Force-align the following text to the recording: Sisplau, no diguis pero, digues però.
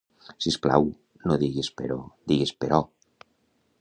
Sisplau, 0.45 0.87
no 1.31 1.37
diguis 1.43 1.71
pero, 1.81 1.99
digues 2.33 2.55
però. 2.65 2.81